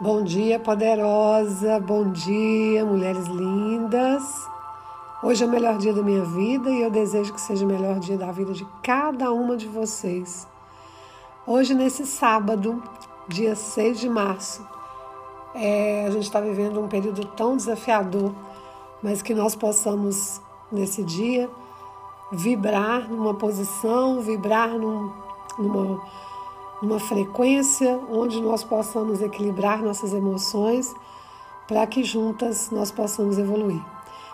Bom 0.00 0.24
dia, 0.24 0.58
poderosa. 0.58 1.78
Bom 1.78 2.10
dia, 2.10 2.84
mulheres 2.84 3.28
lindas. 3.28 4.24
Hoje 5.22 5.44
é 5.44 5.46
o 5.46 5.48
melhor 5.48 5.78
dia 5.78 5.92
da 5.92 6.02
minha 6.02 6.24
vida 6.24 6.68
e 6.68 6.82
eu 6.82 6.90
desejo 6.90 7.32
que 7.32 7.40
seja 7.40 7.64
o 7.64 7.68
melhor 7.68 8.00
dia 8.00 8.18
da 8.18 8.32
vida 8.32 8.52
de 8.52 8.66
cada 8.82 9.30
uma 9.30 9.56
de 9.56 9.68
vocês. 9.68 10.48
Hoje, 11.46 11.74
nesse 11.74 12.04
sábado, 12.06 12.82
dia 13.28 13.54
6 13.54 14.00
de 14.00 14.08
março, 14.08 14.66
é, 15.54 16.06
a 16.08 16.10
gente 16.10 16.24
está 16.24 16.40
vivendo 16.40 16.80
um 16.80 16.88
período 16.88 17.24
tão 17.26 17.56
desafiador, 17.56 18.34
mas 19.00 19.22
que 19.22 19.32
nós 19.32 19.54
possamos, 19.54 20.40
nesse 20.72 21.04
dia, 21.04 21.48
vibrar 22.32 23.08
numa 23.08 23.34
posição, 23.34 24.20
vibrar 24.20 24.70
num, 24.70 25.12
numa, 25.56 26.02
numa 26.84 27.00
frequência 27.00 27.98
onde 28.10 28.40
nós 28.42 28.62
possamos 28.62 29.22
equilibrar 29.22 29.82
nossas 29.82 30.12
emoções 30.12 30.94
para 31.66 31.86
que 31.86 32.04
juntas 32.04 32.70
nós 32.70 32.90
possamos 32.90 33.38
evoluir. 33.38 33.80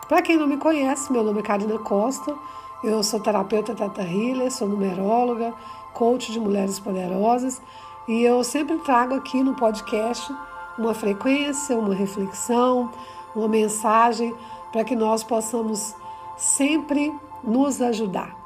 Para 0.09 0.21
quem 0.21 0.37
não 0.37 0.49
me 0.49 0.57
conhece, 0.57 1.13
meu 1.13 1.23
nome 1.23 1.39
é 1.39 1.43
Karina 1.43 1.79
Costa, 1.79 2.35
eu 2.83 3.03
sou 3.05 3.21
terapeuta 3.21 3.73
Teta 3.73 4.03
Healer, 4.03 4.51
sou 4.51 4.67
numeróloga, 4.67 5.55
coach 5.95 6.33
de 6.33 6.41
mulheres 6.41 6.81
poderosas 6.81 7.63
e 8.09 8.23
eu 8.23 8.43
sempre 8.43 8.79
trago 8.79 9.15
aqui 9.15 9.43
no 9.45 9.55
podcast 9.55 10.35
uma 10.77 10.93
frequência, 10.93 11.79
uma 11.79 11.95
reflexão, 11.95 12.91
uma 13.37 13.47
mensagem 13.47 14.35
para 14.73 14.83
que 14.83 14.97
nós 14.97 15.23
possamos 15.23 15.95
sempre 16.37 17.15
nos 17.45 17.80
ajudar. 17.80 18.37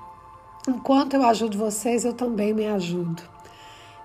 Enquanto 0.68 1.14
eu 1.14 1.24
ajudo 1.24 1.56
vocês, 1.56 2.04
eu 2.04 2.12
também 2.12 2.52
me 2.52 2.66
ajudo. 2.66 3.33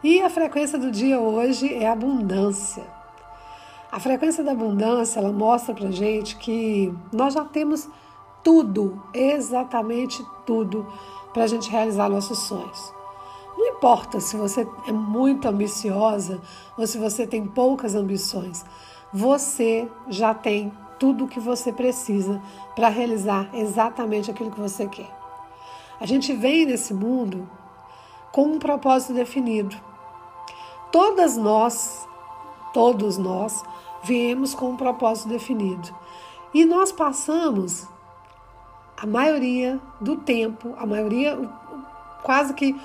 E 0.02 0.21
a 0.21 0.30
frequência 0.30 0.80
do 0.80 0.89
dia 0.89 1.20
hoje 1.20 1.73
é 1.73 1.85
abundância. 1.85 2.84
A 3.91 3.99
frequência 3.99 4.41
da 4.41 4.53
abundância, 4.53 5.20
ela 5.20 5.31
mostra 5.31 5.76
pra 5.76 5.91
gente 5.91 6.37
que 6.37 6.93
nós 7.12 7.34
já 7.34 7.43
temos 7.43 7.90
tudo, 8.41 9.04
exatamente 9.13 10.26
tudo, 10.46 10.88
para 11.34 11.43
a 11.43 11.48
gente 11.48 11.70
realizar 11.70 12.07
nossos 12.07 12.40
sonhos. 12.40 12.93
Não 13.57 13.68
importa 13.76 14.21
se 14.21 14.38
você 14.38 14.65
é 14.88 14.91
muito 14.93 15.49
ambiciosa 15.49 16.40
ou 16.77 16.88
se 16.88 16.98
você 16.98 17.27
tem 17.27 17.45
poucas 17.45 17.93
ambições, 17.93 18.63
você 19.12 19.85
já 20.07 20.34
tem 20.34 20.71
tudo 20.98 21.26
o 21.26 21.27
que 21.27 21.41
você 21.41 21.73
precisa 21.73 22.41
para 22.73 22.88
realizar 22.88 23.49
exatamente 23.54 24.32
aquilo 24.32 24.51
que 24.51 24.62
você 24.62 24.88
quer. 24.88 25.10
A 25.99 26.05
gente 26.05 26.32
vem 26.32 26.66
nesse 26.66 26.93
mundo 26.93 27.49
com 28.32 28.43
um 28.43 28.60
propósito 28.60 29.13
definido. 29.13 29.88
Todas 30.91 31.37
nós, 31.37 32.07
todos 32.73 33.18
nós, 33.18 33.63
viemos 34.04 34.54
com 34.54 34.71
um 34.71 34.77
propósito 34.77 35.29
definido. 35.29 35.93
E 36.54 36.65
nós 36.65 36.91
passamos 36.91 37.87
a 38.98 39.05
maioria 39.05 39.79
do 40.01 40.17
tempo, 40.17 40.73
a 40.77 40.85
maioria, 40.85 41.37
quase 42.23 42.54
que 42.54 42.76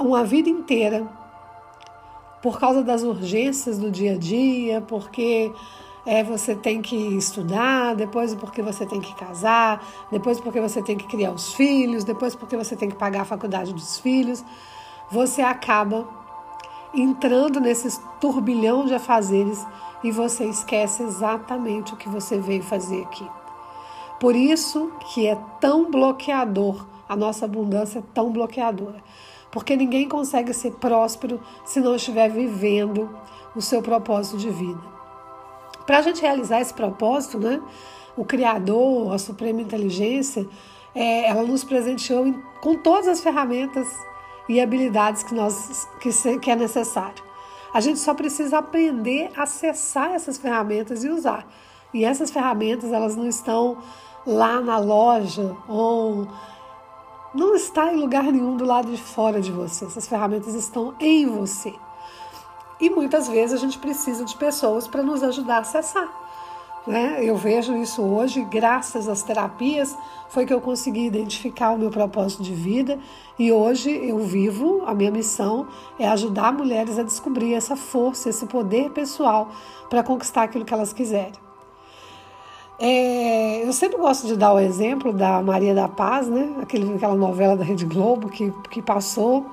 uma 0.00 0.24
vida 0.24 0.48
inteira, 0.48 1.06
por 2.42 2.58
causa 2.58 2.82
das 2.82 3.02
urgências 3.02 3.78
do 3.78 3.90
dia 3.90 4.14
a 4.14 4.18
dia, 4.18 4.80
porque 4.80 5.52
é, 6.04 6.22
você 6.22 6.54
tem 6.54 6.82
que 6.82 6.96
estudar, 6.96 7.94
depois 7.94 8.34
porque 8.34 8.60
você 8.60 8.84
tem 8.84 9.00
que 9.00 9.14
casar, 9.14 9.82
depois 10.10 10.40
porque 10.40 10.60
você 10.60 10.82
tem 10.82 10.96
que 10.96 11.06
criar 11.06 11.32
os 11.32 11.54
filhos, 11.54 12.04
depois 12.04 12.34
porque 12.34 12.56
você 12.56 12.76
tem 12.76 12.88
que 12.88 12.96
pagar 12.96 13.22
a 13.22 13.24
faculdade 13.24 13.72
dos 13.72 13.98
filhos, 13.98 14.44
você 15.10 15.40
acaba 15.40 16.06
entrando 16.94 17.60
nesse 17.60 18.00
turbilhão 18.20 18.86
de 18.86 18.94
afazeres 18.94 19.64
e 20.02 20.10
você 20.10 20.44
esquece 20.44 21.02
exatamente 21.02 21.94
o 21.94 21.96
que 21.96 22.08
você 22.08 22.38
veio 22.38 22.62
fazer 22.62 23.02
aqui. 23.02 23.26
Por 24.20 24.36
isso 24.36 24.92
que 25.12 25.26
é 25.26 25.36
tão 25.60 25.90
bloqueador, 25.90 26.86
a 27.08 27.16
nossa 27.16 27.44
abundância 27.44 27.98
é 27.98 28.02
tão 28.14 28.30
bloqueadora. 28.30 29.02
Porque 29.50 29.76
ninguém 29.76 30.08
consegue 30.08 30.52
ser 30.52 30.72
próspero 30.72 31.40
se 31.64 31.80
não 31.80 31.94
estiver 31.94 32.28
vivendo 32.28 33.08
o 33.54 33.62
seu 33.62 33.80
propósito 33.82 34.36
de 34.36 34.50
vida. 34.50 34.80
Para 35.86 35.98
a 35.98 36.02
gente 36.02 36.22
realizar 36.22 36.60
esse 36.60 36.74
propósito, 36.74 37.38
né, 37.38 37.60
o 38.16 38.24
Criador, 38.24 39.12
a 39.12 39.18
Suprema 39.18 39.60
Inteligência, 39.60 40.46
é, 40.94 41.28
ela 41.28 41.42
nos 41.42 41.64
presenteou 41.64 42.34
com 42.60 42.76
todas 42.76 43.08
as 43.08 43.20
ferramentas 43.20 43.86
e 44.48 44.60
habilidades 44.60 45.22
que, 45.22 45.34
nós, 45.34 45.88
que, 46.00 46.38
que 46.38 46.50
é 46.50 46.56
necessário. 46.56 47.22
A 47.72 47.80
gente 47.80 47.98
só 47.98 48.14
precisa 48.14 48.58
aprender 48.58 49.30
a 49.36 49.42
acessar 49.42 50.12
essas 50.12 50.38
ferramentas 50.38 51.02
e 51.02 51.08
usar. 51.08 51.46
E 51.92 52.04
essas 52.04 52.30
ferramentas, 52.30 52.92
elas 52.92 53.16
não 53.16 53.26
estão 53.26 53.78
lá 54.26 54.60
na 54.60 54.78
loja 54.78 55.56
ou 55.68 56.28
não 57.34 57.54
está 57.54 57.92
em 57.92 57.96
lugar 57.96 58.24
nenhum 58.24 58.56
do 58.56 58.64
lado 58.64 58.90
de 58.90 59.00
fora 59.00 59.40
de 59.40 59.50
você. 59.50 59.86
Essas 59.86 60.06
ferramentas 60.06 60.54
estão 60.54 60.94
em 61.00 61.26
você. 61.26 61.74
E 62.80 62.90
muitas 62.90 63.28
vezes 63.28 63.54
a 63.54 63.60
gente 63.60 63.78
precisa 63.78 64.24
de 64.24 64.36
pessoas 64.36 64.86
para 64.86 65.02
nos 65.02 65.22
ajudar 65.22 65.56
a 65.56 65.60
acessar. 65.60 66.23
Né? 66.86 67.18
Eu 67.22 67.34
vejo 67.36 67.74
isso 67.76 68.02
hoje, 68.02 68.44
graças 68.44 69.08
às 69.08 69.22
terapias, 69.22 69.96
foi 70.28 70.44
que 70.44 70.52
eu 70.52 70.60
consegui 70.60 71.06
identificar 71.06 71.70
o 71.70 71.78
meu 71.78 71.90
propósito 71.90 72.42
de 72.42 72.52
vida 72.52 72.98
e 73.38 73.50
hoje 73.50 73.90
eu 73.90 74.18
vivo, 74.18 74.82
a 74.86 74.92
minha 74.92 75.10
missão 75.10 75.66
é 75.98 76.06
ajudar 76.08 76.52
mulheres 76.52 76.98
a 76.98 77.02
descobrir 77.02 77.54
essa 77.54 77.74
força, 77.74 78.28
esse 78.28 78.44
poder 78.44 78.90
pessoal 78.90 79.48
para 79.88 80.02
conquistar 80.02 80.42
aquilo 80.42 80.64
que 80.64 80.74
elas 80.74 80.92
quiserem. 80.92 81.32
É, 82.78 83.66
eu 83.66 83.72
sempre 83.72 83.96
gosto 83.96 84.26
de 84.26 84.36
dar 84.36 84.52
o 84.52 84.58
exemplo 84.58 85.12
da 85.12 85.40
Maria 85.40 85.74
da 85.74 85.88
Paz, 85.88 86.28
né? 86.28 86.54
Aquele, 86.60 86.94
aquela 86.94 87.14
novela 87.14 87.56
da 87.56 87.64
Rede 87.64 87.86
Globo 87.86 88.28
que, 88.28 88.52
que 88.68 88.82
passou, 88.82 89.46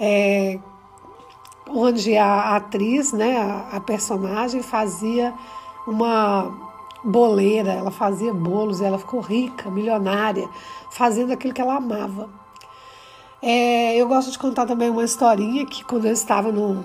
é, 0.00 0.58
onde 1.68 2.16
a 2.16 2.56
atriz, 2.56 3.12
né, 3.12 3.36
a, 3.36 3.76
a 3.76 3.80
personagem, 3.80 4.62
fazia 4.62 5.34
uma 5.86 6.52
boleira, 7.04 7.72
ela 7.72 7.90
fazia 7.90 8.32
bolos, 8.32 8.80
ela 8.80 8.98
ficou 8.98 9.20
rica, 9.20 9.70
milionária, 9.70 10.48
fazendo 10.90 11.32
aquilo 11.32 11.52
que 11.52 11.60
ela 11.60 11.76
amava. 11.76 12.28
É, 13.40 13.96
eu 13.96 14.06
gosto 14.06 14.30
de 14.30 14.38
contar 14.38 14.66
também 14.66 14.88
uma 14.88 15.04
historinha 15.04 15.66
que 15.66 15.84
quando 15.84 16.06
eu 16.06 16.12
estava 16.12 16.52
num, 16.52 16.82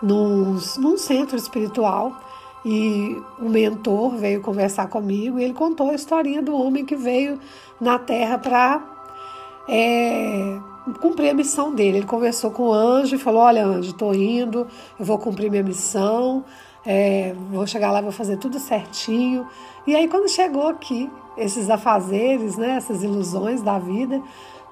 num, 0.00 0.56
num 0.78 0.96
centro 0.96 1.36
espiritual 1.36 2.12
e 2.64 3.20
o 3.40 3.48
mentor 3.48 4.16
veio 4.16 4.40
conversar 4.40 4.88
comigo 4.88 5.38
e 5.38 5.44
ele 5.44 5.54
contou 5.54 5.90
a 5.90 5.94
historinha 5.94 6.40
do 6.40 6.56
homem 6.56 6.84
que 6.84 6.94
veio 6.94 7.40
na 7.80 7.98
Terra 7.98 8.38
para 8.38 8.80
é, 9.68 10.58
cumprir 11.00 11.30
a 11.30 11.34
missão 11.34 11.74
dele. 11.74 11.98
Ele 11.98 12.06
conversou 12.06 12.50
com 12.50 12.68
o 12.68 12.72
anjo 12.72 13.16
e 13.16 13.18
falou: 13.18 13.42
Olha, 13.42 13.64
anjo, 13.66 13.90
estou 13.90 14.14
indo, 14.14 14.66
eu 14.98 15.04
vou 15.04 15.18
cumprir 15.18 15.50
minha 15.50 15.62
missão, 15.62 16.44
é, 16.90 17.34
vou 17.50 17.66
chegar 17.66 17.92
lá, 17.92 18.00
vou 18.00 18.10
fazer 18.10 18.38
tudo 18.38 18.58
certinho. 18.58 19.46
E 19.86 19.94
aí, 19.94 20.08
quando 20.08 20.26
chegou 20.26 20.68
aqui, 20.68 21.10
esses 21.36 21.68
afazeres, 21.68 22.56
né, 22.56 22.76
essas 22.76 23.02
ilusões 23.02 23.60
da 23.60 23.78
vida, 23.78 24.22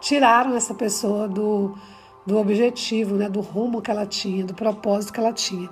tiraram 0.00 0.56
essa 0.56 0.72
pessoa 0.72 1.28
do, 1.28 1.74
do 2.24 2.38
objetivo, 2.38 3.16
né, 3.16 3.28
do 3.28 3.40
rumo 3.40 3.82
que 3.82 3.90
ela 3.90 4.06
tinha, 4.06 4.46
do 4.46 4.54
propósito 4.54 5.12
que 5.12 5.20
ela 5.20 5.34
tinha. 5.34 5.68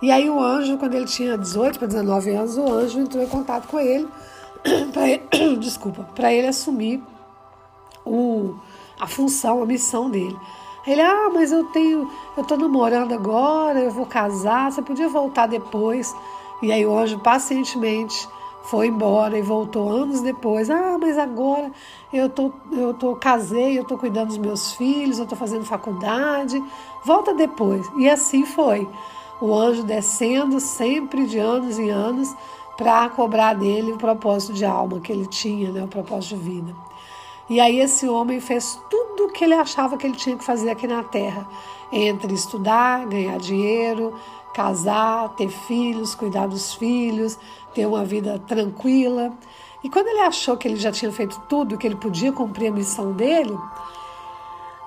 E 0.00 0.10
aí, 0.10 0.30
o 0.30 0.40
anjo, 0.40 0.78
quando 0.78 0.94
ele 0.94 1.04
tinha 1.04 1.36
18 1.36 1.78
para 1.78 1.88
19 1.88 2.30
anos, 2.30 2.56
o 2.56 2.66
anjo 2.72 3.00
entrou 3.00 3.22
em 3.22 3.28
contato 3.28 3.68
com 3.68 3.78
ele, 3.78 4.08
pra, 4.90 5.02
desculpa, 5.60 6.08
para 6.14 6.32
ele 6.32 6.46
assumir 6.46 7.02
o 8.06 8.56
a 8.98 9.06
função, 9.06 9.62
a 9.62 9.66
missão 9.66 10.10
dele. 10.10 10.36
Ele, 10.88 11.02
ah, 11.02 11.28
mas 11.32 11.52
eu 11.52 11.64
tenho, 11.64 12.10
eu 12.34 12.42
tô 12.42 12.56
namorando 12.56 13.12
agora, 13.12 13.78
eu 13.78 13.90
vou 13.90 14.06
casar, 14.06 14.72
você 14.72 14.80
podia 14.80 15.06
voltar 15.06 15.46
depois. 15.46 16.16
E 16.62 16.72
aí 16.72 16.86
o 16.86 16.96
anjo 16.96 17.18
pacientemente 17.18 18.26
foi 18.62 18.86
embora 18.86 19.38
e 19.38 19.42
voltou 19.42 19.90
anos 19.90 20.22
depois. 20.22 20.70
Ah, 20.70 20.96
mas 20.98 21.18
agora 21.18 21.70
eu 22.10 22.30
tô, 22.30 22.50
eu 22.72 22.94
tô 22.94 23.14
casei, 23.16 23.78
eu 23.78 23.84
tô 23.84 23.98
cuidando 23.98 24.28
dos 24.28 24.38
meus 24.38 24.72
filhos, 24.72 25.18
eu 25.18 25.26
tô 25.26 25.36
fazendo 25.36 25.66
faculdade. 25.66 26.62
Volta 27.04 27.34
depois. 27.34 27.86
E 27.98 28.08
assim 28.08 28.46
foi. 28.46 28.88
O 29.42 29.54
anjo 29.54 29.82
descendo 29.82 30.58
sempre 30.58 31.26
de 31.26 31.38
anos 31.38 31.78
em 31.78 31.90
anos 31.90 32.34
para 32.78 33.10
cobrar 33.10 33.54
dele 33.54 33.92
o 33.92 33.98
propósito 33.98 34.54
de 34.54 34.64
alma 34.64 35.00
que 35.00 35.12
ele 35.12 35.26
tinha, 35.26 35.70
né, 35.70 35.84
o 35.84 35.88
propósito 35.88 36.36
de 36.36 36.42
vida. 36.42 36.87
E 37.48 37.60
aí 37.60 37.80
esse 37.80 38.06
homem 38.06 38.40
fez 38.40 38.78
tudo 38.90 39.26
o 39.26 39.32
que 39.32 39.44
ele 39.44 39.54
achava 39.54 39.96
que 39.96 40.06
ele 40.06 40.16
tinha 40.16 40.36
que 40.36 40.44
fazer 40.44 40.70
aqui 40.70 40.86
na 40.86 41.02
terra, 41.02 41.48
entre 41.90 42.34
estudar, 42.34 43.06
ganhar 43.06 43.38
dinheiro, 43.38 44.14
casar, 44.52 45.30
ter 45.30 45.48
filhos, 45.48 46.14
cuidar 46.14 46.46
dos 46.46 46.74
filhos, 46.74 47.38
ter 47.74 47.86
uma 47.86 48.04
vida 48.04 48.38
tranquila. 48.46 49.32
E 49.82 49.88
quando 49.88 50.08
ele 50.08 50.20
achou 50.20 50.56
que 50.56 50.68
ele 50.68 50.76
já 50.76 50.92
tinha 50.92 51.10
feito 51.12 51.40
tudo, 51.48 51.78
que 51.78 51.86
ele 51.86 51.96
podia 51.96 52.32
cumprir 52.32 52.68
a 52.68 52.74
missão 52.74 53.12
dele, 53.12 53.56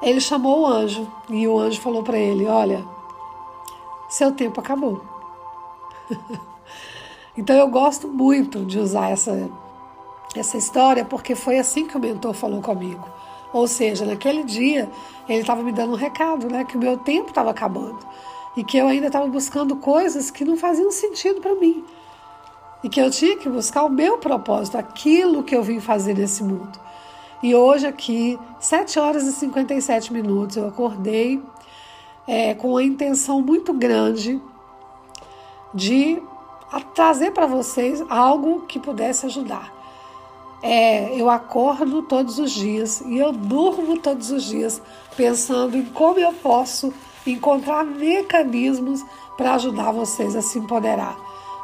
ele 0.01 0.19
chamou 0.19 0.61
o 0.61 0.67
anjo 0.67 1.07
e 1.29 1.47
o 1.47 1.57
anjo 1.57 1.79
falou 1.79 2.03
para 2.03 2.17
ele: 2.17 2.45
Olha, 2.45 2.85
seu 4.09 4.31
tempo 4.31 4.59
acabou. 4.59 5.01
então 7.37 7.55
eu 7.55 7.67
gosto 7.69 8.07
muito 8.07 8.65
de 8.65 8.77
usar 8.77 9.09
essa, 9.09 9.49
essa 10.35 10.57
história 10.57 11.03
porque 11.03 11.35
foi 11.35 11.59
assim 11.59 11.85
que 11.85 11.97
o 11.97 11.99
mentor 11.99 12.33
falou 12.33 12.61
comigo. 12.61 13.07
Ou 13.53 13.67
seja, 13.67 14.05
naquele 14.05 14.43
dia 14.43 14.89
ele 15.27 15.41
estava 15.41 15.61
me 15.61 15.71
dando 15.71 15.93
um 15.93 15.97
recado, 15.97 16.47
né, 16.47 16.63
que 16.63 16.77
o 16.77 16.79
meu 16.79 16.97
tempo 16.97 17.29
estava 17.29 17.51
acabando 17.51 17.99
e 18.55 18.63
que 18.63 18.77
eu 18.77 18.87
ainda 18.87 19.07
estava 19.07 19.27
buscando 19.27 19.75
coisas 19.75 20.31
que 20.31 20.43
não 20.43 20.57
faziam 20.57 20.91
sentido 20.91 21.41
para 21.41 21.55
mim 21.55 21.83
e 22.83 22.89
que 22.89 22.99
eu 22.99 23.09
tinha 23.11 23.37
que 23.37 23.47
buscar 23.47 23.83
o 23.83 23.89
meu 23.89 24.17
propósito, 24.17 24.77
aquilo 24.77 25.43
que 25.43 25.55
eu 25.55 25.63
vim 25.63 25.79
fazer 25.79 26.15
nesse 26.15 26.43
mundo. 26.43 26.79
E 27.43 27.55
hoje 27.55 27.87
aqui, 27.87 28.39
7 28.59 28.99
horas 28.99 29.23
e 29.23 29.31
57 29.33 30.13
minutos, 30.13 30.57
eu 30.57 30.67
acordei 30.67 31.41
é, 32.27 32.53
com 32.53 32.77
a 32.77 32.83
intenção 32.83 33.41
muito 33.41 33.73
grande 33.73 34.41
de 35.73 36.21
trazer 36.93 37.31
para 37.31 37.45
vocês 37.45 38.03
algo 38.09 38.61
que 38.61 38.79
pudesse 38.79 39.25
ajudar. 39.25 39.80
É, 40.63 41.19
eu 41.19 41.29
acordo 41.29 42.03
todos 42.03 42.37
os 42.37 42.51
dias 42.51 43.01
e 43.01 43.17
eu 43.17 43.31
durmo 43.31 43.97
todos 43.97 44.29
os 44.29 44.43
dias 44.43 44.81
pensando 45.17 45.75
em 45.75 45.85
como 45.85 46.19
eu 46.19 46.33
posso 46.33 46.93
encontrar 47.25 47.83
mecanismos 47.83 49.03
para 49.35 49.55
ajudar 49.55 49.91
vocês 49.91 50.35
a 50.35 50.41
se 50.41 50.59
empoderar 50.59 51.17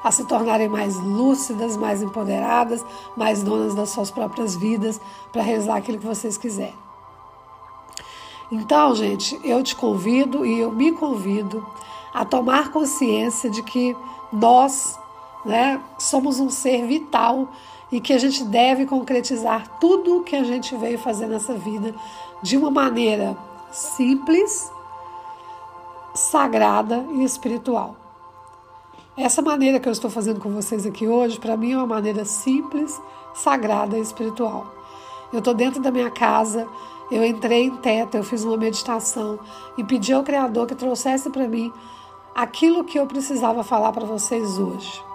a 0.03 0.11
se 0.11 0.25
tornarem 0.25 0.69
mais 0.69 0.95
lúcidas, 0.95 1.75
mais 1.75 2.01
empoderadas, 2.01 2.85
mais 3.15 3.43
donas 3.43 3.75
das 3.75 3.89
suas 3.89 4.09
próprias 4.09 4.55
vidas, 4.55 5.01
para 5.31 5.41
realizar 5.41 5.75
aquilo 5.75 5.97
que 5.97 6.05
vocês 6.05 6.37
quiserem. 6.37 6.73
Então, 8.49 8.95
gente, 8.95 9.37
eu 9.43 9.61
te 9.61 9.75
convido 9.75 10.45
e 10.45 10.59
eu 10.59 10.71
me 10.71 10.93
convido 10.93 11.65
a 12.13 12.23
tomar 12.23 12.71
consciência 12.71 13.49
de 13.49 13.61
que 13.61 13.95
nós 14.31 14.97
né, 15.43 15.81
somos 15.99 16.39
um 16.39 16.49
ser 16.49 16.85
vital 16.87 17.49
e 17.91 18.01
que 18.01 18.13
a 18.13 18.17
gente 18.17 18.43
deve 18.43 18.85
concretizar 18.85 19.79
tudo 19.79 20.17
o 20.17 20.23
que 20.23 20.35
a 20.35 20.43
gente 20.43 20.75
veio 20.75 20.99
fazer 20.99 21.27
nessa 21.27 21.53
vida 21.53 21.93
de 22.41 22.57
uma 22.57 22.69
maneira 22.69 23.37
simples, 23.71 24.71
sagrada 26.13 27.05
e 27.13 27.23
espiritual. 27.23 27.95
Essa 29.15 29.41
maneira 29.41 29.79
que 29.79 29.87
eu 29.87 29.93
estou 29.93 30.11
fazendo 30.11 30.39
com 30.39 30.51
vocês 30.51 30.85
aqui 30.85 31.07
hoje, 31.07 31.39
para 31.39 31.57
mim 31.57 31.71
é 31.71 31.77
uma 31.77 31.87
maneira 31.87 32.23
simples, 32.23 33.01
sagrada 33.33 33.97
e 33.97 34.01
espiritual. 34.01 34.67
Eu 35.31 35.39
estou 35.39 35.53
dentro 35.53 35.81
da 35.81 35.91
minha 35.91 36.11
casa, 36.11 36.67
eu 37.09 37.25
entrei 37.25 37.63
em 37.63 37.75
teta, 37.77 38.17
eu 38.17 38.23
fiz 38.23 38.43
uma 38.43 38.57
meditação 38.57 39.39
e 39.77 39.83
pedi 39.83 40.13
ao 40.13 40.23
Criador 40.23 40.67
que 40.67 40.75
trouxesse 40.75 41.29
para 41.29 41.47
mim 41.47 41.71
aquilo 42.35 42.83
que 42.83 42.99
eu 42.99 43.07
precisava 43.07 43.63
falar 43.63 43.91
para 43.91 44.05
vocês 44.05 44.59
hoje. 44.59 45.06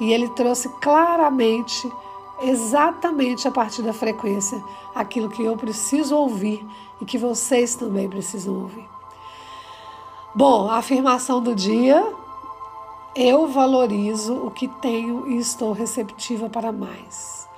E 0.00 0.12
ele 0.12 0.28
trouxe 0.30 0.68
claramente, 0.80 1.90
exatamente 2.40 3.46
a 3.46 3.50
partir 3.50 3.82
da 3.82 3.92
frequência, 3.92 4.62
aquilo 4.94 5.28
que 5.28 5.44
eu 5.44 5.56
preciso 5.56 6.16
ouvir 6.16 6.66
e 7.00 7.04
que 7.04 7.18
vocês 7.18 7.74
também 7.74 8.08
precisam 8.08 8.54
ouvir. 8.54 8.88
Bom, 10.34 10.70
a 10.70 10.78
afirmação 10.78 11.42
do 11.42 11.54
dia 11.54 12.02
eu 13.14 13.48
valorizo 13.48 14.34
o 14.34 14.50
que 14.50 14.68
tenho 14.68 15.26
e 15.28 15.36
estou 15.36 15.72
receptiva 15.72 16.48
para 16.48 16.70
mais. 16.70 17.48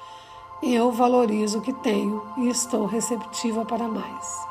Eu 0.62 0.90
valorizo 0.90 1.58
o 1.58 1.60
que 1.60 1.72
tenho 1.72 2.22
e 2.38 2.48
estou 2.48 2.86
receptiva 2.86 3.64
para 3.64 3.86
mais. 3.86 4.46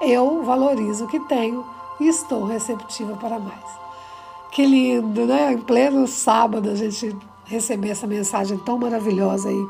Eu 0.00 0.42
valorizo 0.42 1.06
o 1.06 1.08
que 1.08 1.18
tenho 1.20 1.64
e 1.98 2.08
estou 2.08 2.44
receptiva 2.44 3.16
para 3.16 3.38
mais. 3.38 3.87
Que 4.50 4.64
lindo, 4.66 5.26
né? 5.26 5.52
Em 5.52 5.58
pleno 5.58 6.06
sábado 6.06 6.70
a 6.70 6.74
gente 6.74 7.14
receber 7.44 7.90
essa 7.90 8.06
mensagem 8.06 8.58
tão 8.58 8.78
maravilhosa 8.78 9.48
aí 9.48 9.66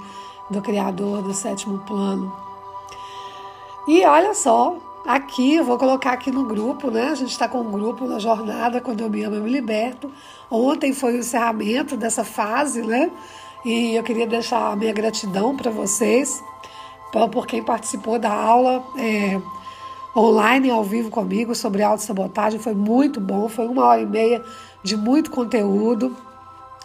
do 0.50 0.62
Criador 0.62 1.22
do 1.22 1.32
sétimo 1.32 1.78
plano. 1.80 2.32
E 3.86 4.04
olha 4.04 4.34
só, 4.34 4.76
aqui, 5.06 5.54
eu 5.54 5.64
vou 5.64 5.78
colocar 5.78 6.12
aqui 6.12 6.30
no 6.30 6.44
grupo, 6.44 6.90
né? 6.90 7.08
A 7.08 7.14
gente 7.14 7.30
está 7.30 7.48
com 7.48 7.60
um 7.60 7.70
grupo 7.70 8.06
na 8.06 8.18
jornada 8.18 8.80
Quando 8.80 9.00
Eu 9.00 9.10
Me 9.10 9.24
Amo, 9.24 9.36
Eu 9.36 9.42
Me 9.42 9.50
Liberto. 9.50 10.10
Ontem 10.50 10.92
foi 10.92 11.14
o 11.14 11.18
encerramento 11.18 11.96
dessa 11.96 12.24
fase, 12.24 12.82
né? 12.82 13.10
E 13.64 13.94
eu 13.94 14.02
queria 14.02 14.26
deixar 14.26 14.72
a 14.72 14.76
minha 14.76 14.92
gratidão 14.92 15.56
para 15.56 15.70
vocês, 15.70 16.42
por 17.32 17.46
quem 17.46 17.62
participou 17.62 18.18
da 18.18 18.30
aula 18.30 18.84
é, 18.96 19.40
online, 20.16 20.70
ao 20.70 20.84
vivo 20.84 21.10
comigo, 21.10 21.54
sobre 21.54 21.82
autossabotagem. 21.82 22.60
Foi 22.60 22.74
muito 22.74 23.20
bom, 23.20 23.48
foi 23.48 23.66
uma 23.66 23.84
hora 23.84 24.00
e 24.00 24.06
meia 24.06 24.44
de 24.82 24.96
muito 24.96 25.30
conteúdo. 25.30 26.16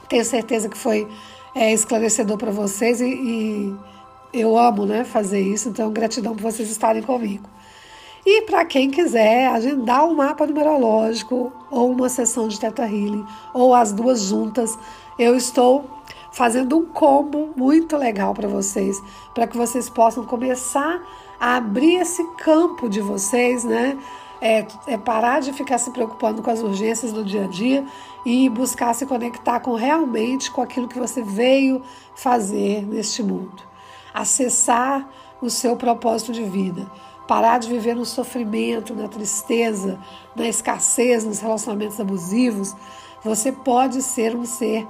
Tenho 0.08 0.26
certeza 0.26 0.70
que 0.70 0.78
foi 0.78 1.08
é, 1.56 1.74
esclarecedor 1.74 2.38
para 2.38 2.52
vocês 2.52 3.02
e, 3.02 3.06
e 3.06 3.76
eu 4.34 4.58
amo 4.58 4.86
né, 4.86 5.04
fazer 5.04 5.42
isso, 5.42 5.70
então 5.70 5.92
gratidão 5.92 6.36
por 6.36 6.42
vocês 6.42 6.70
estarem 6.70 7.02
comigo. 7.02 7.48
E 8.26 8.44
para 8.44 8.64
quem 8.64 8.90
quiser 8.90 9.48
agendar 9.48 10.06
um 10.06 10.16
mapa 10.16 10.48
numerológico 10.48 11.52
ou 11.70 11.92
uma 11.92 12.08
sessão 12.08 12.48
de 12.48 12.60
Teta 12.60 12.84
Healing 12.84 13.26
ou 13.54 13.76
as 13.76 13.92
duas 13.92 14.22
juntas, 14.22 14.78
eu 15.20 15.36
estou 15.36 15.86
fazendo 16.32 16.78
um 16.78 16.86
combo 16.86 17.52
muito 17.56 17.96
legal 17.98 18.34
para 18.34 18.48
vocês, 18.48 19.02
para 19.36 19.46
que 19.46 19.58
vocês 19.58 19.90
possam 19.90 20.26
começar 20.26 21.02
a 21.40 21.58
abrir 21.58 21.96
esse 21.96 22.24
campo 22.38 22.90
de 22.90 23.02
vocês, 23.02 23.64
né? 23.66 23.98
É, 24.46 24.68
é, 24.88 24.98
parar 24.98 25.40
de 25.40 25.54
ficar 25.54 25.78
se 25.78 25.90
preocupando 25.92 26.44
com 26.44 26.52
as 26.52 26.62
urgências 26.62 27.14
do 27.14 27.24
dia 27.24 27.46
a 27.46 27.48
dia 27.48 27.86
e 28.26 28.50
buscar 28.50 28.94
se 28.94 29.06
conectar 29.06 29.62
com 29.62 29.74
realmente 29.74 30.52
com 30.52 30.62
aquilo 30.62 30.88
que 30.88 31.00
você 31.00 31.22
veio 31.22 31.82
fazer 32.14 32.86
neste 32.86 33.24
mundo. 33.24 33.64
Acessar 34.14 35.08
o 35.42 35.50
seu 35.50 35.78
propósito 35.78 36.34
de 36.34 36.44
vida 36.44 36.86
parar 37.28 37.58
de 37.58 37.70
viver 37.70 37.96
no 37.96 38.06
sofrimento, 38.06 38.94
na 38.94 39.08
tristeza, 39.08 40.00
na 40.36 40.48
escassez, 40.48 41.24
nos 41.24 41.40
relacionamentos 41.40 42.00
abusivos, 42.00 42.76
você 43.24 43.52
pode 43.52 44.02
ser 44.02 44.36
um 44.36 44.46
ser 44.46 44.86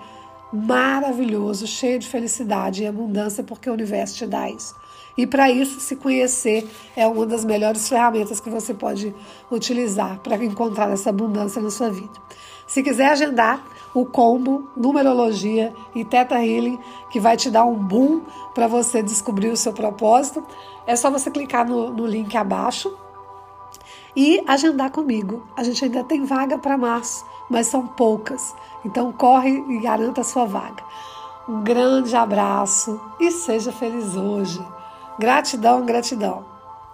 maravilhoso, 0.54 1.66
cheio 1.66 1.98
de 1.98 2.08
felicidade 2.08 2.84
e 2.84 2.88
abundância, 2.88 3.44
porque 3.44 3.68
o 3.70 3.74
universo 3.74 4.16
te 4.16 4.28
dá 4.28 4.50
isso. 4.50 4.76
E 5.18 5.26
para 5.26 5.50
isso, 5.50 5.80
se 5.80 5.96
conhecer 5.96 6.68
é 6.96 7.08
uma 7.08 7.26
das 7.26 7.44
melhores 7.44 7.90
ferramentas 7.90 8.40
que 8.40 8.50
você 8.50 8.74
pode 8.74 9.14
utilizar 9.52 10.20
para 10.20 10.36
encontrar 10.44 10.92
essa 10.92 11.10
abundância 11.10 11.62
na 11.62 11.70
sua 11.70 11.90
vida. 11.90 12.14
Se 12.68 12.82
quiser 12.82 13.12
agendar 13.12 13.64
o 13.94 14.06
combo 14.06 14.69
numerologia 14.76 15.74
e 15.94 16.04
teta 16.04 16.44
healing, 16.44 16.80
que 17.12 17.19
vai 17.19 17.38
te 17.38 17.52
dar 17.52 17.66
um 17.66 17.76
boom 17.76 18.22
para 18.56 18.68
você 18.68 19.04
descobrir 19.04 19.50
o 19.50 19.57
seu 19.57 19.74
propósito, 19.74 20.44
é 20.88 20.95
só 20.95 21.12
você 21.12 21.30
clicar 21.30 21.68
no, 21.68 21.92
no 21.92 22.06
link 22.06 22.36
abaixo 22.36 22.95
e 24.16 24.44
agendar 24.48 24.92
comigo. 24.92 25.48
A 25.56 25.64
gente 25.64 25.86
ainda 25.86 26.04
tem 26.04 26.26
vaga 26.26 26.57
para 26.57 26.78
março, 26.78 27.26
mas 27.50 27.68
são 27.68 27.85
poucas. 27.85 28.56
Então 28.85 29.12
corre 29.12 29.52
e 29.52 29.80
garanta 29.80 30.21
a 30.21 30.23
sua 30.23 30.45
vaga. 30.45 30.83
Um 31.47 31.62
grande 31.62 32.16
abraço 32.16 33.00
e 33.19 33.31
seja 33.31 33.71
feliz 33.71 34.16
hoje. 34.16 34.66
Gratidão, 35.19 35.85
gratidão. 35.85 36.53